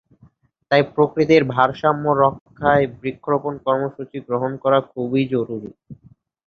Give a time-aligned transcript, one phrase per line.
[0.71, 5.71] তাই প্রকৃতির ভারসাম্য রক্ষায় বৃক্ষরোপণ কর্মসূচি গ্রহণ করা খুবই জরুরি।